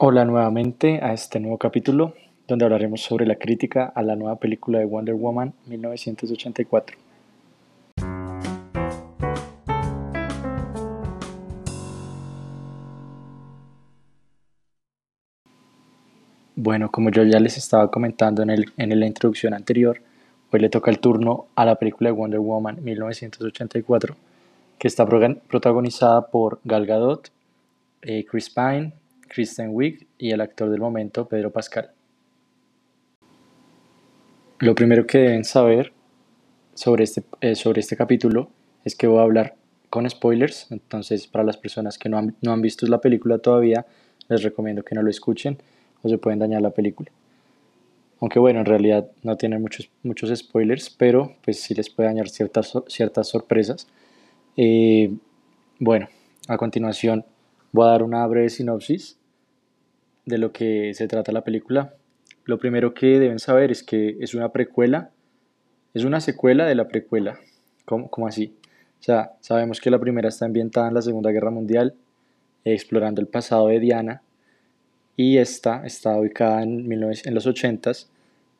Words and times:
Hola 0.00 0.24
nuevamente 0.24 1.00
a 1.02 1.12
este 1.12 1.40
nuevo 1.40 1.58
capítulo 1.58 2.14
donde 2.46 2.64
hablaremos 2.64 3.00
sobre 3.00 3.26
la 3.26 3.34
crítica 3.34 3.92
a 3.92 4.00
la 4.02 4.14
nueva 4.14 4.36
película 4.36 4.78
de 4.78 4.84
Wonder 4.84 5.16
Woman 5.16 5.54
1984. 5.66 6.96
Bueno, 16.54 16.92
como 16.92 17.10
yo 17.10 17.24
ya 17.24 17.40
les 17.40 17.58
estaba 17.58 17.90
comentando 17.90 18.44
en, 18.44 18.50
el, 18.50 18.66
en 18.76 19.00
la 19.00 19.06
introducción 19.06 19.52
anterior, 19.52 20.00
hoy 20.52 20.60
le 20.60 20.68
toca 20.68 20.92
el 20.92 21.00
turno 21.00 21.46
a 21.56 21.64
la 21.64 21.74
película 21.74 22.10
de 22.10 22.14
Wonder 22.14 22.38
Woman 22.38 22.84
1984, 22.84 24.14
que 24.78 24.86
está 24.86 25.04
protagonizada 25.08 26.28
por 26.28 26.60
Gal 26.62 26.86
Gadot, 26.86 27.32
eh, 28.02 28.24
Chris 28.30 28.48
Pine, 28.48 28.92
Kristen 29.28 29.70
Wiig 29.72 30.06
y 30.18 30.30
el 30.30 30.40
actor 30.40 30.70
del 30.70 30.80
momento, 30.80 31.28
Pedro 31.28 31.50
Pascal. 31.50 31.90
Lo 34.60 34.74
primero 34.74 35.06
que 35.06 35.18
deben 35.18 35.44
saber 35.44 35.92
sobre 36.74 37.04
este, 37.04 37.22
eh, 37.40 37.54
sobre 37.54 37.80
este 37.80 37.96
capítulo 37.96 38.50
es 38.84 38.96
que 38.96 39.06
voy 39.06 39.20
a 39.20 39.22
hablar 39.22 39.54
con 39.90 40.08
spoilers, 40.08 40.70
entonces 40.70 41.26
para 41.26 41.44
las 41.44 41.56
personas 41.56 41.98
que 41.98 42.08
no 42.08 42.18
han, 42.18 42.36
no 42.42 42.52
han 42.52 42.60
visto 42.60 42.86
la 42.86 43.00
película 43.00 43.38
todavía, 43.38 43.86
les 44.28 44.42
recomiendo 44.42 44.82
que 44.82 44.94
no 44.94 45.02
lo 45.02 45.10
escuchen 45.10 45.58
o 46.02 46.08
se 46.08 46.18
pueden 46.18 46.38
dañar 46.38 46.62
la 46.62 46.70
película. 46.70 47.10
Aunque 48.20 48.38
bueno, 48.38 48.60
en 48.60 48.66
realidad 48.66 49.08
no 49.22 49.36
tiene 49.36 49.58
muchos, 49.58 49.90
muchos 50.02 50.36
spoilers, 50.36 50.90
pero 50.90 51.36
pues 51.44 51.60
sí 51.60 51.74
les 51.74 51.88
puede 51.88 52.08
dañar 52.08 52.28
ciertas, 52.28 52.72
ciertas 52.88 53.28
sorpresas. 53.28 53.86
Eh, 54.56 55.12
bueno, 55.78 56.08
a 56.48 56.56
continuación 56.56 57.24
voy 57.70 57.86
a 57.86 57.90
dar 57.90 58.02
una 58.02 58.26
breve 58.26 58.48
sinopsis 58.48 59.17
de 60.28 60.38
lo 60.38 60.52
que 60.52 60.92
se 60.94 61.08
trata 61.08 61.32
la 61.32 61.42
película. 61.42 61.94
Lo 62.44 62.58
primero 62.58 62.94
que 62.94 63.18
deben 63.18 63.38
saber 63.38 63.70
es 63.70 63.82
que 63.82 64.16
es 64.20 64.34
una 64.34 64.50
precuela, 64.50 65.10
es 65.94 66.04
una 66.04 66.20
secuela 66.20 66.66
de 66.66 66.74
la 66.74 66.86
precuela. 66.88 67.38
¿Cómo, 67.84 68.26
así? 68.26 68.54
O 69.00 69.02
sea, 69.02 69.32
sabemos 69.40 69.80
que 69.80 69.90
la 69.90 69.98
primera 69.98 70.28
está 70.28 70.44
ambientada 70.44 70.88
en 70.88 70.94
la 70.94 71.02
Segunda 71.02 71.30
Guerra 71.30 71.50
Mundial, 71.50 71.94
explorando 72.64 73.20
el 73.20 73.26
pasado 73.26 73.68
de 73.68 73.80
Diana, 73.80 74.22
y 75.16 75.38
esta 75.38 75.84
está 75.86 76.16
ubicada 76.18 76.62
en, 76.62 76.92
en 76.92 77.34
los 77.34 77.46
80s, 77.46 78.06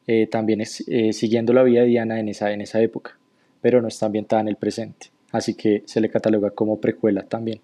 eh, 0.06 0.27
también 0.27 0.62
es, 0.62 0.82
eh, 0.88 1.12
siguiendo 1.12 1.53
la 1.53 1.62
vida 1.62 1.82
de 1.82 1.86
Diana 1.88 2.19
en 2.19 2.30
esa, 2.30 2.50
en 2.50 2.62
esa 2.62 2.80
época, 2.80 3.19
pero 3.60 3.82
no 3.82 3.88
está 3.88 4.06
ambientada 4.06 4.41
en 4.41 4.48
el 4.48 4.56
presente, 4.56 5.08
así 5.32 5.53
que 5.55 5.82
se 5.84 6.00
le 6.00 6.08
cataloga 6.08 6.50
como 6.50 6.80
precuela 6.80 7.25
también. 7.25 7.60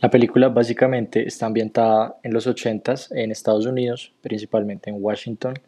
La 0.00 0.08
película 0.08 0.48
básicamente 0.48 1.26
está 1.26 1.44
ambientada 1.44 2.16
en 2.22 2.32
los 2.32 2.46
80s 2.46 3.14
en 3.14 3.30
Estados 3.30 3.66
Unidos, 3.66 4.14
principalmente 4.22 4.88
en 4.88 4.96
Washington, 4.98 5.58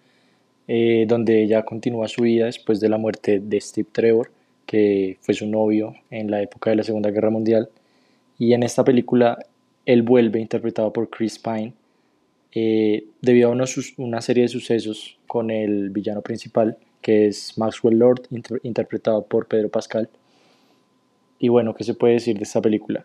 eh, 0.68 1.04
donde 1.06 1.42
ella 1.42 1.62
continúa 1.64 2.08
su 2.08 2.22
vida 2.22 2.46
después 2.46 2.80
de 2.80 2.88
la 2.88 2.96
muerte 2.96 3.40
de 3.40 3.60
Steve 3.60 3.88
Trevor, 3.92 4.32
que 4.64 5.18
fue 5.20 5.34
su 5.34 5.46
novio 5.46 5.94
en 6.10 6.30
la 6.30 6.40
época 6.40 6.70
de 6.70 6.76
la 6.76 6.82
Segunda 6.82 7.10
Guerra 7.10 7.28
Mundial. 7.28 7.68
Y 8.38 8.54
en 8.54 8.62
esta 8.62 8.84
película 8.84 9.38
él 9.84 10.00
vuelve 10.00 10.40
interpretado 10.40 10.94
por 10.94 11.10
Chris 11.10 11.38
Pine 11.38 11.74
eh, 12.52 13.04
debido 13.20 13.50
a 13.50 13.56
una 13.98 14.20
serie 14.22 14.44
de 14.44 14.48
sucesos 14.48 15.18
con 15.26 15.50
el 15.50 15.90
villano 15.90 16.22
principal, 16.22 16.78
que 17.02 17.26
es 17.26 17.58
Maxwell 17.58 17.98
Lord, 17.98 18.22
interpretado 18.62 19.26
por 19.26 19.46
Pedro 19.46 19.68
Pascal. 19.68 20.08
Y 21.38 21.48
bueno, 21.48 21.74
¿qué 21.74 21.84
se 21.84 21.92
puede 21.92 22.14
decir 22.14 22.38
de 22.38 22.44
esta 22.44 22.62
película? 22.62 23.04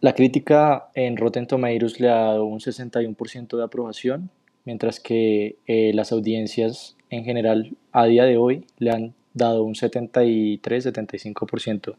La 0.00 0.14
crítica 0.14 0.90
en 0.94 1.16
Rotten 1.16 1.48
Tomatoes 1.48 1.98
le 1.98 2.08
ha 2.08 2.14
dado 2.14 2.44
un 2.44 2.60
61% 2.60 3.56
de 3.56 3.64
aprobación, 3.64 4.30
mientras 4.64 5.00
que 5.00 5.56
eh, 5.66 5.90
las 5.92 6.12
audiencias 6.12 6.96
en 7.10 7.24
general 7.24 7.76
a 7.90 8.06
día 8.06 8.22
de 8.24 8.36
hoy 8.36 8.64
le 8.78 8.92
han 8.92 9.12
dado 9.34 9.64
un 9.64 9.74
73-75% 9.74 11.96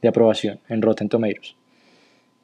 de 0.00 0.08
aprobación 0.08 0.60
en 0.68 0.80
Rotten 0.80 1.08
Tomatoes, 1.08 1.56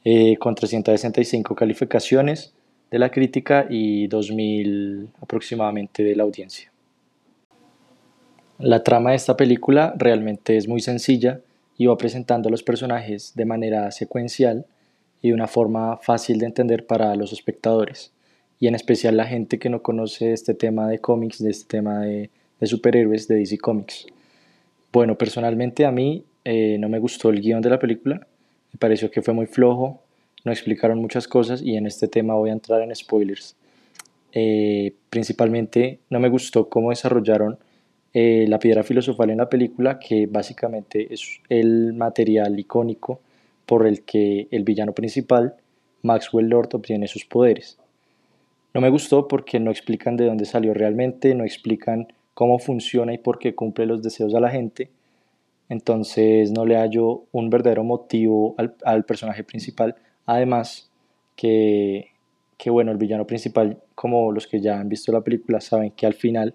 eh, 0.04 0.36
con 0.38 0.56
365 0.56 1.54
calificaciones 1.54 2.52
de 2.90 2.98
la 2.98 3.12
crítica 3.12 3.68
y 3.70 4.08
2.000 4.08 5.10
aproximadamente 5.20 6.02
de 6.02 6.16
la 6.16 6.24
audiencia. 6.24 6.72
La 8.58 8.82
trama 8.82 9.10
de 9.10 9.16
esta 9.16 9.36
película 9.36 9.94
realmente 9.96 10.56
es 10.56 10.66
muy 10.66 10.80
sencilla 10.80 11.42
y 11.78 11.86
va 11.86 11.96
presentando 11.96 12.48
a 12.48 12.50
los 12.50 12.64
personajes 12.64 13.36
de 13.36 13.44
manera 13.44 13.92
secuencial 13.92 14.66
y 15.22 15.28
de 15.28 15.34
una 15.34 15.46
forma 15.46 15.98
fácil 15.98 16.38
de 16.38 16.46
entender 16.46 16.86
para 16.86 17.14
los 17.16 17.32
espectadores 17.32 18.12
y 18.58 18.68
en 18.68 18.74
especial 18.74 19.16
la 19.16 19.26
gente 19.26 19.58
que 19.58 19.68
no 19.68 19.82
conoce 19.82 20.32
este 20.32 20.54
tema 20.54 20.88
de 20.88 20.98
cómics, 20.98 21.42
de 21.42 21.50
este 21.50 21.66
tema 21.78 22.00
de, 22.00 22.30
superhéroes 22.62 23.28
de 23.28 23.36
DC 23.36 23.58
Comics. 23.58 24.06
Bueno, 24.92 25.18
personalmente 25.18 25.84
a 25.84 25.92
mí 25.92 26.24
eh, 26.44 26.78
no 26.78 26.88
me 26.88 26.98
gustó 26.98 27.30
el 27.30 27.40
guion 27.40 27.60
de 27.60 27.70
la 27.70 27.78
película, 27.78 28.26
me 28.72 28.78
pareció 28.78 29.10
que 29.10 29.22
fue 29.22 29.34
muy 29.34 29.46
flojo, 29.46 30.02
no 30.44 30.52
explicaron 30.52 30.98
muchas 30.98 31.28
cosas 31.28 31.60
y 31.60 31.76
en 31.76 31.86
este 31.86 32.08
tema 32.08 32.34
voy 32.34 32.50
a 32.50 32.54
entrar 32.54 32.80
en 32.80 32.94
spoilers. 32.94 33.56
Eh, 34.32 34.94
principalmente 35.10 36.00
no 36.10 36.20
me 36.20 36.28
gustó 36.28 36.68
cómo 36.68 36.90
desarrollaron 36.90 37.58
eh, 38.12 38.46
la 38.48 38.58
piedra 38.58 38.82
filosofal 38.82 39.30
en 39.30 39.38
la 39.38 39.48
película, 39.48 39.98
que 39.98 40.26
básicamente 40.26 41.12
es 41.12 41.40
el 41.48 41.92
material 41.92 42.58
icónico 42.58 43.20
por 43.66 43.86
el 43.86 44.04
que 44.04 44.48
el 44.50 44.64
villano 44.64 44.92
principal, 44.92 45.56
Maxwell 46.02 46.48
Lord, 46.48 46.74
obtiene 46.74 47.08
sus 47.08 47.24
poderes. 47.24 47.78
No 48.72 48.80
me 48.80 48.90
gustó 48.90 49.26
porque 49.26 49.58
no 49.58 49.70
explican 49.70 50.16
de 50.16 50.26
dónde 50.26 50.44
salió 50.44 50.72
realmente, 50.74 51.34
no 51.34 51.44
explican 51.44 52.08
cómo 52.34 52.58
funciona 52.58 53.14
y 53.14 53.18
por 53.18 53.38
qué 53.38 53.54
cumple 53.54 53.86
los 53.86 54.02
deseos 54.02 54.34
a 54.34 54.40
la 54.40 54.50
gente. 54.50 54.90
Entonces 55.68 56.52
no 56.52 56.64
le 56.64 56.76
hallo 56.76 57.24
un 57.32 57.50
verdadero 57.50 57.82
motivo 57.82 58.54
al, 58.56 59.04
personaje 59.04 59.42
principal. 59.42 59.96
Además, 60.26 60.90
que, 61.34 62.10
que, 62.56 62.70
bueno, 62.70 62.92
el 62.92 62.98
villano 62.98 63.26
principal, 63.26 63.78
como 63.94 64.30
los 64.30 64.46
que 64.46 64.60
ya 64.60 64.78
han 64.78 64.88
visto 64.88 65.10
la 65.10 65.22
película, 65.22 65.60
saben 65.60 65.90
que 65.92 66.06
al 66.06 66.14
final, 66.14 66.54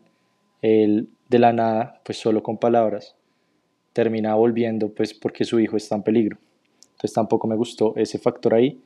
él 0.62 1.10
de 1.30 1.40
la 1.40 1.52
nada, 1.52 2.02
pues 2.04 2.20
solo 2.20 2.44
con 2.44 2.58
palabras, 2.58 3.16
termina 3.94 4.36
volviendo 4.36 4.94
pues 4.94 5.14
porque 5.14 5.44
su 5.44 5.60
hijo 5.60 5.78
está 5.78 5.96
en 5.96 6.04
peligro. 6.04 6.38
Entonces 7.02 7.16
tampoco 7.16 7.48
me 7.48 7.56
gustó 7.56 7.96
ese 7.96 8.20
factor 8.20 8.54
ahí. 8.54 8.80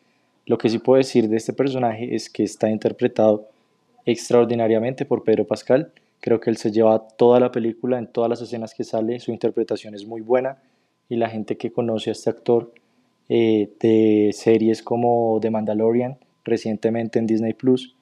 Lo 0.45 0.57
que 0.57 0.69
sí 0.69 0.79
puedo 0.79 0.97
decir 0.97 1.27
de 1.27 1.35
este 1.35 1.51
personaje 1.51 2.15
es 2.15 2.29
que 2.29 2.43
está 2.43 2.69
interpretado 2.69 3.49
extraordinariamente 4.05 5.03
por 5.03 5.25
Pedro 5.25 5.45
Pascal. 5.45 5.91
Creo 6.21 6.39
que 6.39 6.49
él 6.49 6.55
se 6.55 6.71
lleva 6.71 7.09
toda 7.09 7.41
la 7.41 7.51
película, 7.51 7.99
en 7.99 8.07
todas 8.07 8.29
las 8.29 8.41
escenas 8.41 8.73
que 8.73 8.85
sale, 8.85 9.19
su 9.19 9.31
interpretación 9.31 9.95
es 9.95 10.07
muy 10.07 10.21
buena 10.21 10.59
y 11.09 11.17
la 11.17 11.27
gente 11.27 11.57
que 11.57 11.73
conoce 11.73 12.09
a 12.09 12.13
este 12.13 12.29
actor 12.29 12.71
eh, 13.27 13.69
de 13.81 14.31
series 14.31 14.81
como 14.81 15.37
The 15.41 15.49
Mandalorian, 15.49 16.17
recientemente 16.45 17.19
en 17.19 17.27
Disney 17.27 17.51
Plus, 17.51 17.97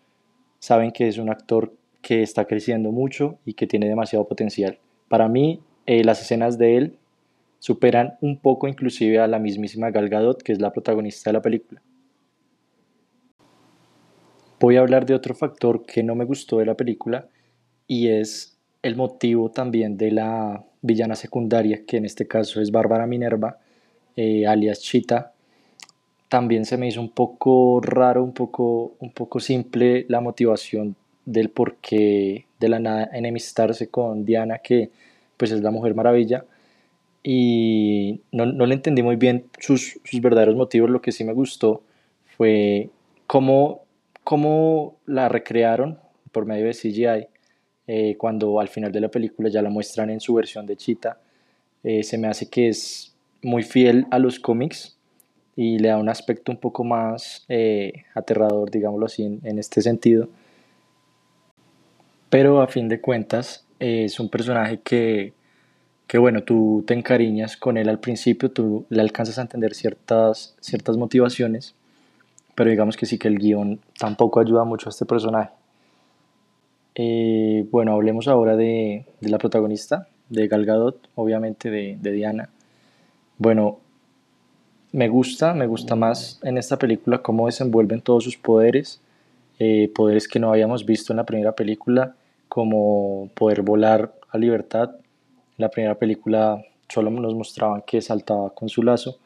saben 0.60 0.92
que 0.92 1.08
es 1.08 1.18
un 1.18 1.32
actor 1.32 1.74
que 2.04 2.22
está 2.22 2.46
creciendo 2.46 2.92
mucho 2.92 3.40
y 3.46 3.56
que 3.56 3.66
tiene 3.66 3.88
demasiado 3.88 4.28
potencial. 4.28 4.78
Para 5.08 5.28
mí, 5.28 5.60
eh, 5.88 6.04
las 6.04 6.22
escenas 6.22 6.60
de 6.60 6.78
él 6.78 6.98
superan 7.64 8.18
un 8.20 8.40
poco 8.40 8.68
inclusive 8.68 9.20
a 9.20 9.28
la 9.28 9.40
mismísima 9.40 9.90
Gal 9.90 10.10
Gadot, 10.10 10.44
que 10.44 10.52
es 10.52 10.60
la 10.60 10.74
protagonista 10.74 11.30
de 11.30 11.34
la 11.34 11.42
película. 11.42 11.82
Voy 14.60 14.76
a 14.76 14.82
hablar 14.82 15.06
de 15.06 15.14
otro 15.14 15.34
factor 15.34 15.86
que 15.86 16.04
no 16.04 16.14
me 16.14 16.26
gustó 16.26 16.58
de 16.58 16.66
la 16.66 16.76
película 16.76 17.30
y 17.88 18.10
es 18.10 18.58
el 18.82 18.98
motivo 18.98 19.50
también 19.50 19.96
de 19.96 20.12
la 20.12 20.62
villana 20.82 21.16
secundaria, 21.16 21.86
que 21.86 21.96
en 21.96 22.04
este 22.04 22.28
caso 22.28 22.60
es 22.60 22.70
Bárbara 22.70 23.08
Minerva, 23.08 23.58
eh, 24.18 24.46
alias 24.46 24.82
Chita. 24.82 25.32
También 26.28 26.66
se 26.66 26.76
me 26.76 26.90
hizo 26.90 27.00
un 27.00 27.12
poco 27.12 27.80
raro, 27.80 28.26
un 28.26 28.34
poco, 28.34 28.96
un 29.00 29.12
poco 29.12 29.40
simple 29.40 30.06
la 30.10 30.20
motivación 30.20 30.98
del 31.26 31.50
por 31.50 31.76
qué 31.76 32.46
de 32.60 32.68
la 32.68 32.80
nada 32.80 33.10
enemistarse 33.14 33.88
con 33.88 34.26
Diana, 34.26 34.58
que 34.58 34.90
pues 35.38 35.52
es 35.52 35.62
la 35.62 35.72
Mujer 35.72 35.96
Maravilla, 35.96 36.44
y 37.24 38.22
no, 38.34 38.46
no 38.46 38.66
le 38.66 38.76
entendí 38.76 39.02
muy 39.02 39.16
bien 39.16 39.46
sus, 39.60 40.00
sus, 40.04 40.22
verdaderos 40.22 40.56
motivos. 40.56 40.90
Lo 40.90 41.02
que 41.02 41.14
sí 41.14 41.24
me 41.24 41.34
gustó 41.34 41.82
fue 42.38 42.90
cómo, 43.28 43.86
cómo 44.26 44.98
la 45.06 45.30
recrearon 45.30 46.00
por 46.32 46.46
medio 46.46 46.66
de 46.66 46.74
CGI. 46.74 47.28
Eh, 47.88 48.16
cuando 48.18 48.60
al 48.60 48.68
final 48.68 48.92
de 48.92 49.02
la 49.02 49.10
película 49.10 49.50
ya 49.50 49.62
la 49.62 49.70
muestran 49.70 50.10
en 50.10 50.20
su 50.20 50.34
versión 50.34 50.66
de 50.66 50.78
Cheetah, 50.78 51.18
eh, 51.84 52.04
se 52.04 52.18
me 52.18 52.28
hace 52.28 52.50
que 52.50 52.70
es 52.70 53.14
muy 53.42 53.64
fiel 53.64 54.06
a 54.12 54.20
los 54.20 54.40
cómics 54.40 54.98
y 55.56 55.80
le 55.80 55.90
da 55.90 55.98
un 55.98 56.10
aspecto 56.10 56.52
un 56.52 56.58
poco 56.58 56.84
más 56.84 57.46
eh, 57.50 58.06
aterrador, 58.16 58.72
digámoslo 58.72 59.06
así, 59.06 59.24
en, 59.24 59.42
en, 59.44 59.60
este 59.60 59.82
sentido. 59.82 60.30
Pero 62.30 62.62
a 62.62 62.68
fin 62.68 62.88
de 62.88 63.00
cuentas 63.02 63.66
es 63.80 64.20
un 64.20 64.30
personaje 64.30 64.80
que 64.82 65.34
que 66.08 66.18
bueno, 66.18 66.44
tú 66.44 66.84
te 66.86 66.94
encariñas 66.94 67.58
con 67.58 67.78
él 67.78 67.90
al 67.90 68.00
principio, 68.00 68.52
tú 68.52 68.86
le 68.90 69.02
alcanzas 69.02 69.40
a 69.40 69.42
entender 69.42 69.74
ciertas, 69.74 70.56
ciertas 70.60 70.98
motivaciones, 70.98 71.76
pero 72.56 72.70
digamos 72.70 72.98
que 72.98 73.06
sí 73.06 73.18
que 73.18 73.28
el 73.28 73.40
guion 73.40 73.80
tampoco 73.98 74.40
ayuda 74.40 74.64
mucho 74.64 74.90
a 74.90 74.92
este 74.92 75.06
personaje. 75.06 75.52
Eh, 76.96 77.66
bueno, 77.72 77.94
hablemos 77.94 78.28
ahora 78.28 78.56
de, 78.56 79.06
de, 79.20 79.30
la 79.30 79.40
protagonista, 79.40 80.08
de 80.30 80.48
Gal 80.48 80.66
Gadot, 80.66 81.10
obviamente 81.16 81.72
de, 81.72 81.98
de, 82.00 82.12
Diana. 82.12 82.50
Bueno, 83.40 83.80
me 84.92 85.08
gusta, 85.08 85.56
me 85.56 85.66
gusta 85.66 85.96
más 85.96 86.40
en 86.44 86.60
esta 86.60 86.78
película 86.78 87.24
cómo 87.24 87.48
desenvuelven 87.48 88.02
todos 88.02 88.24
sus 88.24 88.38
poderes, 88.38 89.02
eh, 89.58 89.92
poderes 89.96 90.28
que 90.28 90.40
no 90.40 90.52
habíamos 90.52 90.86
visto 90.86 91.14
en 91.14 91.18
la 91.18 91.26
primera 91.26 91.54
película, 91.54 92.16
como 92.48 93.30
poder 93.34 93.64
volar 93.64 94.14
a 94.30 94.38
libertad. 94.38 94.92
La 95.58 95.70
primera 95.70 95.96
película 95.96 96.64
solo 96.90 97.10
nos 97.10 97.34
mostraban 97.36 97.84
que 97.86 98.02
saltaba 98.02 98.54
con 98.54 98.70
su 98.70 98.84
lazo, 98.84 99.18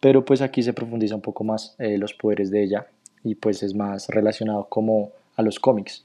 pero 0.00 0.24
pues 0.24 0.42
aquí 0.42 0.62
se 0.62 0.72
profundiza 0.72 1.14
un 1.14 1.20
poco 1.20 1.44
más 1.44 1.74
eh, 1.78 1.98
los 1.98 2.14
poderes 2.14 2.50
de 2.50 2.62
ella 2.62 2.86
y 3.22 3.34
pues 3.34 3.62
es 3.62 3.74
más 3.74 4.08
relacionado 4.08 4.66
como 4.68 5.10
a 5.36 5.42
los 5.42 5.58
cómics. 5.58 6.04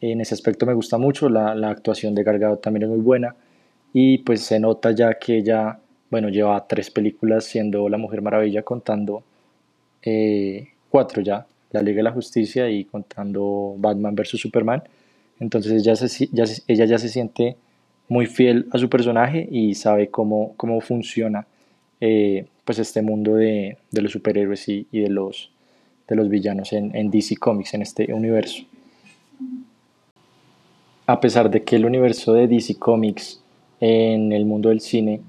En 0.00 0.20
ese 0.20 0.34
aspecto 0.34 0.64
me 0.64 0.74
gusta 0.74 0.96
mucho, 0.96 1.28
la, 1.28 1.52
actuación 1.68 2.14
de 2.14 2.22
Gargado 2.22 2.58
también 2.58 2.84
es 2.84 2.88
muy 2.88 3.00
buena 3.00 3.34
y 3.92 4.18
pues 4.18 4.42
se 4.42 4.60
nota 4.60 4.92
ya 4.92 5.14
que 5.14 5.38
ella, 5.38 5.78
bueno, 6.10 6.28
lleva 6.28 6.66
tres 6.66 6.90
películas 6.90 7.44
siendo 7.44 7.88
la 7.88 7.98
Mujer 7.98 8.22
Maravilla 8.22 8.62
contando 8.62 9.22
eh, 10.02 10.68
cuatro 10.88 11.20
ya, 11.20 11.46
la 11.72 11.82
Liga 11.82 11.98
de 11.98 12.04
la 12.04 12.12
Justicia 12.12 12.70
y 12.70 12.84
contando 12.84 13.74
Batman 13.76 14.14
vs. 14.14 14.40
Superman. 14.40 14.82
Entonces 15.40 15.72
ella, 15.72 15.94
ya 16.32 16.44
ella 16.66 16.84
ya 16.84 16.98
se 16.98 17.08
siente 17.08 17.56
muy 18.08 18.26
fiel 18.26 18.66
a 18.72 18.78
su 18.78 18.88
personaje 18.88 19.48
y 19.50 19.74
sabe 19.74 20.08
cómo, 20.08 20.54
cómo 20.56 20.80
funciona 20.80 21.46
eh, 22.00 22.46
pues 22.64 22.78
este 22.78 23.02
mundo 23.02 23.34
de, 23.34 23.76
de 23.90 24.02
los 24.02 24.12
superhéroes 24.12 24.68
y, 24.68 24.86
de, 24.92 25.08
los, 25.08 25.50
de 26.06 26.16
los 26.16 26.28
villanos 26.28 26.72
en, 26.72 26.94
en 26.94 27.10
DC 27.10 27.36
Comics, 27.36 27.74
en 27.74 27.82
este 27.82 28.12
universo 28.12 28.64
a 31.08 31.20
pesar 31.20 31.50
de 31.50 31.64
que 31.64 31.76
el 31.76 31.86
universo 31.86 32.34
de 32.34 32.46
DC 32.46 32.78
Comics 32.78 33.42
en 33.80 34.30
el 34.30 34.44
mundo 34.44 34.68
del 34.68 34.82
cine 34.82 35.22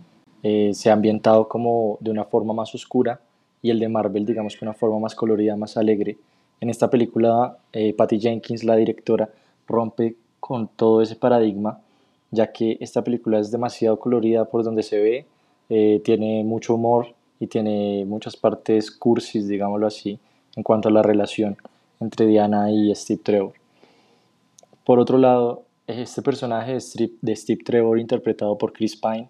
eh, 0.43 0.71
se 0.73 0.89
ha 0.89 0.93
ambientado 0.93 1.47
como 1.47 1.97
de 2.01 2.11
una 2.11 2.25
forma 2.25 2.53
más 2.53 2.75
oscura 2.75 3.21
y 3.61 3.69
el 3.69 3.79
de 3.79 3.87
Marvel 3.87 4.25
digamos 4.25 4.57
que 4.57 4.65
una 4.65 4.73
forma 4.73 4.99
más 4.99 5.15
colorida, 5.15 5.55
más 5.55 5.77
alegre. 5.77 6.17
En 6.59 6.69
esta 6.69 6.89
película 6.89 7.57
eh, 7.71 7.93
Patty 7.93 8.19
Jenkins, 8.19 8.65
la 8.65 8.75
directora, 8.75 9.29
rompe 9.69 10.17
con 10.41 10.67
todo 10.67 11.01
ese 11.01 11.15
paradigma 11.15 11.79
ya 12.31 12.51
que 12.51 12.77
esta 12.79 13.03
película 13.03 13.39
es 13.39 13.51
demasiado 13.51 13.99
colorida 13.99 14.45
por 14.45 14.63
donde 14.63 14.83
se 14.83 14.99
ve, 14.99 15.25
eh, 15.69 16.01
tiene 16.03 16.43
mucho 16.43 16.75
humor 16.75 17.13
y 17.39 17.47
tiene 17.47 18.05
muchas 18.05 18.35
partes 18.35 18.91
cursis, 18.91 19.47
digámoslo 19.47 19.87
así, 19.87 20.19
en 20.55 20.63
cuanto 20.63 20.89
a 20.89 20.91
la 20.91 21.01
relación 21.01 21.57
entre 21.99 22.25
Diana 22.25 22.71
y 22.71 22.93
Steve 22.95 23.21
Trevor. 23.23 23.53
Por 24.85 24.99
otro 24.99 25.17
lado, 25.17 25.63
este 25.87 26.21
personaje 26.21 26.73
de 26.73 27.35
Steve, 27.35 27.63
Trevor 27.63 27.99
interpretado 27.99 28.57
por 28.57 28.73
Chris 28.73 28.95
Pine. 28.95 29.29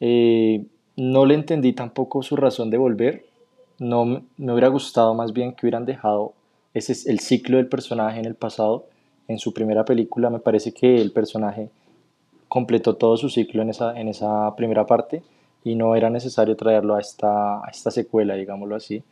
Eh, 0.00 0.64
no 0.96 1.26
le 1.26 1.34
entendí 1.34 1.72
tampoco 1.72 2.22
su 2.22 2.36
razón 2.36 2.70
de 2.70 2.78
volver. 2.78 3.24
No 3.78 4.04
me 4.04 4.52
hubiera 4.52 4.68
gustado 4.68 5.14
más 5.14 5.32
bien 5.32 5.52
que 5.52 5.66
hubieran 5.66 5.84
dejado 5.84 6.34
ese 6.74 6.90
es 6.90 7.06
el 7.06 7.20
ciclo 7.20 7.56
del 7.56 7.68
personaje 7.68 8.18
en 8.18 8.26
el 8.26 8.34
pasado. 8.34 8.86
En 9.28 9.38
su 9.38 9.54
primera 9.54 9.84
película 9.84 10.28
me 10.28 10.40
parece 10.40 10.72
que 10.72 10.96
el 10.96 11.12
personaje 11.12 11.70
completó 12.48 12.96
todo 12.96 13.16
su 13.16 13.28
ciclo 13.28 13.62
en 13.62 13.70
esa, 13.70 13.98
en 13.98 14.08
esa 14.08 14.54
primera 14.56 14.86
parte 14.86 15.22
y 15.64 15.74
no 15.74 15.96
era 15.96 16.10
necesario 16.10 16.56
traerlo 16.56 16.94
a 16.94 17.00
esta, 17.00 17.62
esta 17.70 17.90
secuela, 17.90 18.34
digámoslo 18.34 18.76
así. 18.76 19.02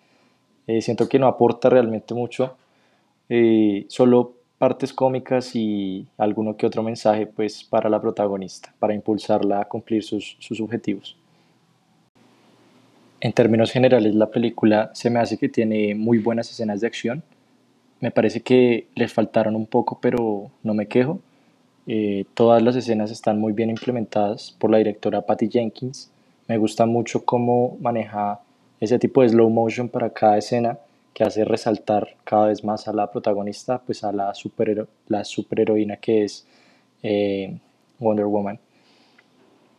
Eh, 0.66 0.80
siento 0.80 1.08
que 1.08 1.18
no 1.18 1.26
aporta 1.26 1.68
realmente 1.70 2.14
mucho. 2.14 2.56
Eh, 3.28 3.86
solo 3.88 4.34
partes 4.58 4.92
cómicas 4.92 5.56
y 5.56 6.06
alguno 6.18 6.56
que 6.56 6.66
otro 6.66 6.82
mensaje 6.82 7.26
pues 7.26 7.64
para 7.64 7.88
la 7.88 8.00
protagonista, 8.00 8.72
para 8.78 8.94
impulsarla 8.94 9.60
a 9.60 9.64
cumplir 9.64 10.04
sus, 10.04 10.36
sus 10.38 10.60
objetivos. 10.60 11.16
En 13.20 13.32
términos 13.32 13.72
generales 13.72 14.14
la 14.14 14.30
película 14.30 14.90
se 14.94 15.08
me 15.08 15.20
hace 15.20 15.38
que 15.38 15.48
tiene 15.48 15.94
muy 15.94 16.18
buenas 16.18 16.50
escenas 16.50 16.80
de 16.80 16.86
acción. 16.86 17.22
Me 18.00 18.10
parece 18.10 18.42
que 18.42 18.88
les 18.94 19.12
faltaron 19.12 19.56
un 19.56 19.66
poco, 19.66 19.98
pero 20.00 20.50
no 20.62 20.74
me 20.74 20.86
quejo. 20.86 21.20
Eh, 21.86 22.24
todas 22.34 22.62
las 22.62 22.76
escenas 22.76 23.10
están 23.10 23.40
muy 23.40 23.52
bien 23.52 23.70
implementadas 23.70 24.54
por 24.58 24.70
la 24.70 24.78
directora 24.78 25.22
Patty 25.22 25.48
Jenkins. 25.48 26.10
Me 26.48 26.58
gusta 26.58 26.86
mucho 26.86 27.24
cómo 27.24 27.76
maneja 27.80 28.40
ese 28.80 28.98
tipo 28.98 29.22
de 29.22 29.28
slow 29.28 29.50
motion 29.50 29.88
para 29.88 30.10
cada 30.10 30.38
escena 30.38 30.78
que 31.14 31.24
hace 31.24 31.44
resaltar 31.44 32.16
cada 32.24 32.46
vez 32.46 32.64
más 32.64 32.88
a 32.88 32.92
la 32.92 33.10
protagonista, 33.10 33.78
pues 33.78 34.02
a 34.04 34.12
la, 34.12 34.34
superhero 34.34 34.88
la 35.08 35.24
superheroína 35.24 35.96
que 35.96 36.24
es 36.24 36.46
eh, 37.02 37.58
Wonder 37.98 38.26
Woman. 38.26 38.58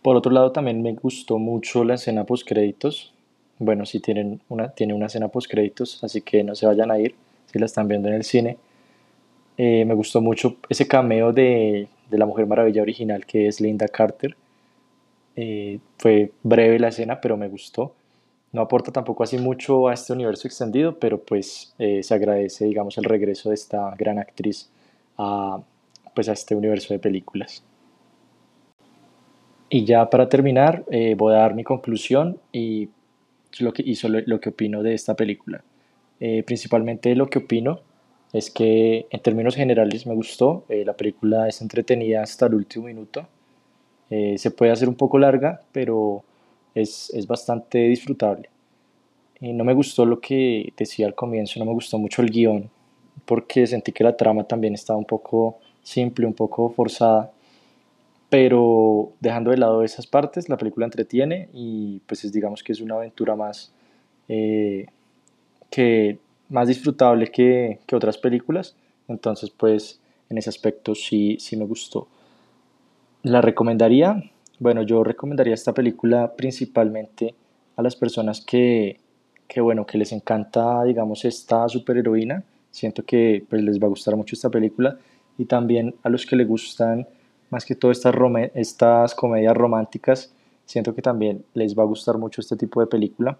Por 0.02 0.16
otro 0.18 0.32
lado, 0.32 0.52
también 0.52 0.82
me 0.82 0.94
gustó 0.94 1.40
mucho 1.40 1.84
la 1.84 1.96
escena 1.96 2.26
post 2.26 2.48
créditos. 2.48 3.14
Bueno, 3.58 3.86
sí 3.86 4.00
tienen 4.00 4.42
una, 4.50 4.70
tiene 4.70 4.94
una 4.94 5.06
escena 5.06 5.30
post 5.30 5.50
créditos, 5.50 6.04
así 6.04 6.22
que 6.22 6.44
no 6.44 6.56
se 6.56 6.66
vayan 6.66 6.92
a 6.92 7.00
ir 7.00 7.16
si 7.46 7.58
la 7.60 7.66
están 7.66 7.88
viendo 7.88 8.10
en 8.10 8.16
el 8.16 8.24
cine. 8.24 8.58
Eh, 9.58 9.86
me 9.86 9.94
gustó 9.94 10.22
mucho 10.22 10.58
ese 10.68 10.88
cameo 10.88 11.32
de, 11.32 11.88
de, 12.10 12.18
la 12.18 12.26
Mujer 12.26 12.48
Maravilla 12.48 12.82
original 12.82 13.26
que 13.26 13.48
es 13.48 13.62
Linda 13.62 13.88
Carter. 13.88 14.36
Eh, 15.36 15.80
fue 15.98 16.32
breve 16.44 16.80
la 16.80 16.90
escena, 16.90 17.20
pero 17.22 17.38
me 17.38 17.48
gustó 17.48 17.94
no 18.52 18.62
aporta 18.62 18.92
tampoco 18.92 19.24
así 19.24 19.40
mucho 19.40 19.88
a 19.88 19.96
este 19.96 20.14
universo 20.14 20.48
extendido, 20.48 21.00
pero 21.00 21.20
pues 21.20 21.74
eh, 21.80 22.04
se 22.04 22.14
agradece, 22.14 22.66
digamos, 22.66 22.96
el 23.00 23.04
regreso 23.04 23.50
de 23.50 23.56
esta 23.56 23.96
gran 23.98 24.20
actriz 24.20 24.70
a, 25.18 25.60
pues, 26.14 26.30
a 26.30 26.34
este 26.34 26.54
universo 26.54 26.94
de 26.94 27.00
películas. 27.00 27.64
Y 29.70 29.86
ya 29.86 30.08
para 30.08 30.30
terminar, 30.30 30.86
voy 31.18 31.34
a 31.34 31.38
dar 31.38 31.56
mi 31.56 31.64
conclusión 31.64 32.38
y 32.52 32.90
lo 33.58 33.74
que, 33.74 33.82
y 33.82 33.98
lo 34.08 34.40
que 34.40 34.50
opino 34.50 34.84
de 34.84 34.94
esta 34.94 35.16
película. 35.16 35.64
Principalmente 36.46 37.16
lo 37.16 37.28
que 37.28 37.40
opino 37.40 37.80
es 38.34 38.50
que 38.50 39.08
en 39.10 39.22
términos 39.22 39.56
generales 39.56 40.06
me 40.06 40.16
gustó, 40.16 40.66
la 40.68 40.94
película 40.94 41.48
es 41.48 41.62
entretenida 41.62 42.24
hasta 42.24 42.48
el 42.48 42.56
último 42.56 42.88
minuto, 42.88 43.28
se 44.10 44.52
puede 44.52 44.72
hacer 44.72 44.90
un 44.90 44.96
poco 44.96 45.18
larga, 45.18 45.62
pero 45.72 46.24
es, 46.76 47.12
es 47.14 47.28
bastante 47.28 47.78
disfrutable. 47.78 48.50
Y 49.40 49.54
no 49.54 49.64
me 49.64 49.74
gustó 49.74 50.06
lo 50.06 50.20
que 50.20 50.74
decía 50.78 51.06
al 51.06 51.16
comienzo, 51.16 51.60
no 51.60 51.66
me 51.66 51.74
gustó 51.74 51.98
mucho 51.98 52.22
el 52.22 52.30
guion, 52.30 52.70
porque 53.26 53.68
sentí 53.68 53.92
que 53.92 54.04
la 54.04 54.16
trama 54.16 54.46
también 54.46 54.74
estaba 54.74 54.98
un 54.98 55.06
poco 55.06 55.60
simple, 55.82 56.26
un 56.26 56.34
poco 56.34 56.70
forzada. 56.70 57.32
Pero 58.30 59.12
dejando 59.20 59.52
de 59.52 59.58
lado 59.58 59.84
esas 59.84 60.08
partes, 60.08 60.50
la 60.50 60.58
película 60.58 60.86
entretiene 60.86 61.50
y 61.54 62.00
pues 62.08 62.24
es, 62.24 62.32
digamos 62.32 62.64
que 62.64 62.72
es 62.72 62.82
una 62.82 62.96
aventura 62.96 63.36
más, 63.36 63.72
eh, 64.28 64.88
que, 65.70 66.18
más 66.54 66.68
disfrutable 66.68 67.28
que, 67.28 67.80
que 67.86 67.96
otras 67.96 68.18
películas. 68.18 68.76
Entonces 69.08 69.50
pues 69.50 70.00
en 70.30 70.38
ese 70.38 70.50
aspecto 70.50 70.96
sí, 70.96 71.38
sí 71.40 71.58
me 71.58 71.66
gustó. 71.66 72.08
¿La 73.24 73.42
recomendaría? 73.42 74.24
Bueno, 74.60 74.84
yo 74.84 75.04
recomendaría 75.04 75.54
esta 75.54 75.74
película 75.74 76.36
principalmente 76.36 77.34
a 77.76 77.82
las 77.82 77.96
personas 77.96 78.42
que, 78.42 79.00
que 79.48 79.62
bueno, 79.62 79.86
que 79.86 79.98
les 79.98 80.12
encanta, 80.12 80.84
digamos, 80.84 81.26
esta 81.26 81.68
superheroína. 81.68 82.44
Siento 82.72 83.04
que 83.04 83.46
pues, 83.50 83.62
les 83.64 83.80
va 83.80 83.86
a 83.86 83.90
gustar 83.90 84.16
mucho 84.16 84.36
esta 84.36 84.50
película. 84.50 84.98
Y 85.38 85.46
también 85.46 85.96
a 86.04 86.10
los 86.10 86.26
que 86.26 86.36
les 86.36 86.48
gustan 86.48 87.08
más 87.50 87.66
que 87.66 87.76
todo 87.76 87.92
estas, 87.92 88.16
estas 88.56 89.16
comedias 89.16 89.56
románticas, 89.56 90.34
siento 90.66 90.94
que 90.94 91.02
también 91.02 91.46
les 91.54 91.78
va 91.78 91.84
a 91.84 91.88
gustar 91.88 92.18
mucho 92.18 92.42
este 92.42 92.56
tipo 92.56 92.80
de 92.80 92.88
película. 92.88 93.38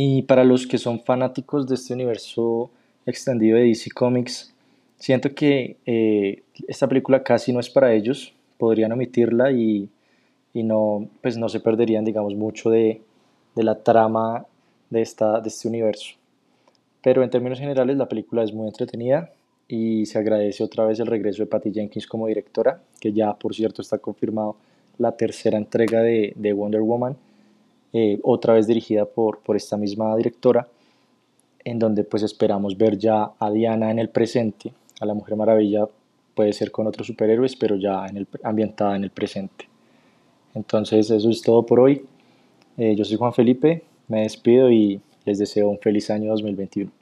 Y 0.00 0.22
para 0.22 0.44
los 0.44 0.64
que 0.68 0.78
son 0.78 1.00
fanáticos 1.00 1.66
de 1.66 1.74
este 1.74 1.92
universo 1.92 2.70
extendido 3.04 3.58
de 3.58 3.64
DC 3.64 3.90
Comics, 3.90 4.54
siento 4.96 5.34
que 5.34 5.76
eh, 5.86 6.44
esta 6.68 6.86
película 6.86 7.24
casi 7.24 7.52
no 7.52 7.58
es 7.58 7.68
para 7.68 7.92
ellos, 7.92 8.32
podrían 8.58 8.92
omitirla 8.92 9.50
y, 9.50 9.88
y 10.54 10.62
no, 10.62 11.08
pues 11.20 11.36
no 11.36 11.48
se 11.48 11.58
perderían, 11.58 12.04
digamos, 12.04 12.36
mucho 12.36 12.70
de, 12.70 13.02
de 13.56 13.62
la 13.64 13.82
trama 13.82 14.46
de, 14.88 15.02
esta, 15.02 15.40
de 15.40 15.48
este 15.48 15.66
universo. 15.66 16.14
Pero 17.02 17.24
en 17.24 17.30
términos 17.30 17.58
generales 17.58 17.96
la 17.96 18.08
película 18.08 18.44
es 18.44 18.52
muy 18.52 18.68
entretenida 18.68 19.32
y 19.66 20.06
se 20.06 20.16
agradece 20.16 20.62
otra 20.62 20.84
vez 20.84 21.00
el 21.00 21.08
regreso 21.08 21.42
de 21.42 21.48
Patty 21.48 21.72
Jenkins 21.72 22.06
como 22.06 22.28
directora, 22.28 22.80
que 23.00 23.12
ya 23.12 23.34
por 23.34 23.52
cierto 23.52 23.82
está 23.82 23.98
confirmado 23.98 24.54
la 24.96 25.16
tercera 25.16 25.58
entrega 25.58 26.02
de, 26.02 26.34
de 26.36 26.52
Wonder 26.52 26.82
Woman, 26.82 27.16
eh, 27.92 28.18
otra 28.22 28.54
vez 28.54 28.66
dirigida 28.66 29.04
por, 29.04 29.38
por 29.40 29.56
esta 29.56 29.76
misma 29.76 30.16
directora, 30.16 30.66
en 31.64 31.78
donde 31.78 32.04
pues 32.04 32.22
esperamos 32.22 32.76
ver 32.76 32.98
ya 32.98 33.32
a 33.38 33.50
Diana 33.50 33.90
en 33.90 33.98
el 33.98 34.08
presente, 34.08 34.72
a 35.00 35.06
la 35.06 35.14
Mujer 35.14 35.36
Maravilla 35.36 35.86
puede 36.34 36.52
ser 36.52 36.70
con 36.70 36.86
otros 36.86 37.06
superhéroes, 37.06 37.56
pero 37.56 37.76
ya 37.76 38.06
en 38.06 38.18
el, 38.18 38.28
ambientada 38.44 38.94
en 38.94 39.04
el 39.04 39.10
presente. 39.10 39.68
Entonces 40.54 41.10
eso 41.10 41.30
es 41.30 41.42
todo 41.42 41.64
por 41.66 41.80
hoy. 41.80 42.04
Eh, 42.76 42.94
yo 42.94 43.04
soy 43.04 43.16
Juan 43.16 43.32
Felipe, 43.32 43.82
me 44.06 44.22
despido 44.22 44.70
y 44.70 45.00
les 45.24 45.38
deseo 45.38 45.68
un 45.68 45.78
feliz 45.78 46.10
año 46.10 46.30
2021. 46.30 46.97